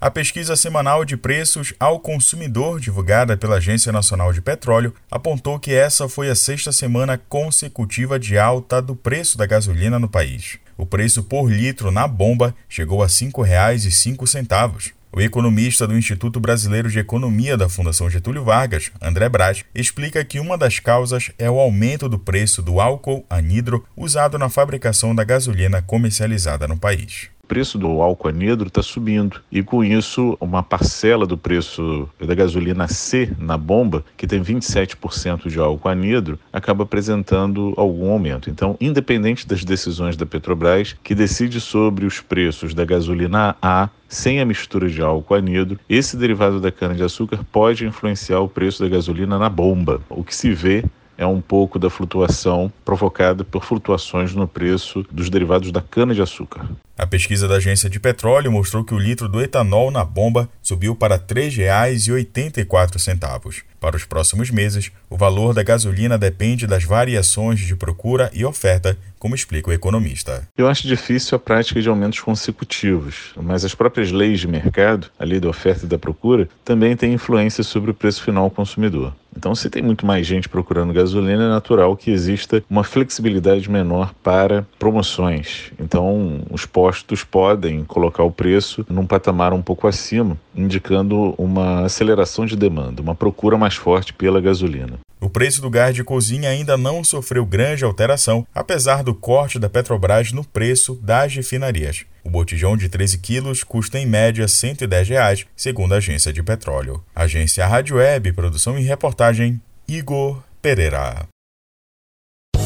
[0.00, 5.74] A pesquisa semanal de preços ao consumidor divulgada pela Agência Nacional de Petróleo apontou que
[5.74, 10.58] essa foi a sexta semana consecutiva de alta do preço da gasolina no país.
[10.78, 14.92] O preço por litro na bomba chegou a R$ 5,05.
[15.12, 20.40] O economista do Instituto Brasileiro de Economia da Fundação Getúlio Vargas, André Braz, explica que
[20.40, 25.24] uma das causas é o aumento do preço do álcool anidro usado na fabricação da
[25.24, 29.42] gasolina comercializada no país preço do álcool anidro está subindo.
[29.50, 35.48] E com isso, uma parcela do preço da gasolina C na bomba, que tem 27%
[35.48, 38.48] de álcool anidro, acaba apresentando algum aumento.
[38.48, 44.40] Então, independente das decisões da Petrobras, que decide sobre os preços da gasolina A sem
[44.40, 49.38] a mistura de álcool anidro, esse derivado da cana-de-açúcar pode influenciar o preço da gasolina
[49.38, 50.00] na bomba.
[50.08, 50.84] O que se vê
[51.20, 56.66] é um pouco da flutuação provocada por flutuações no preço dos derivados da cana-de-açúcar.
[56.96, 60.96] A pesquisa da Agência de Petróleo mostrou que o litro do etanol na bomba subiu
[60.96, 63.62] para R$ 3,84.
[63.78, 68.96] Para os próximos meses, o valor da gasolina depende das variações de procura e oferta,
[69.18, 70.48] como explica o economista.
[70.56, 75.24] Eu acho difícil a prática de aumentos consecutivos, mas as próprias leis de mercado, a
[75.24, 79.12] lei da oferta e da procura, também têm influência sobre o preço final ao consumidor.
[79.40, 84.12] Então, se tem muito mais gente procurando gasolina, é natural que exista uma flexibilidade menor
[84.22, 85.72] para promoções.
[85.80, 92.44] Então, os postos podem colocar o preço num patamar um pouco acima, indicando uma aceleração
[92.44, 94.98] de demanda, uma procura mais forte pela gasolina.
[95.18, 99.70] O preço do gás de cozinha ainda não sofreu grande alteração, apesar do corte da
[99.70, 102.04] Petrobras no preço das refinarias.
[102.24, 107.02] O botijão de 13 quilos custa em média 110 reais, segundo a agência de petróleo.
[107.20, 111.26] Agência Rádio Web, produção e reportagem, Igor Pereira.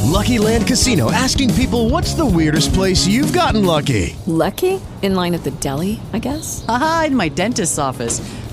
[0.05, 4.15] Lucky Land Casino asking people what's the weirdest place you've gotten lucky?
[4.29, 4.81] Lucky?
[5.03, 6.65] In line at the deli, I guess?
[6.69, 8.23] Aha, in my dentist's office.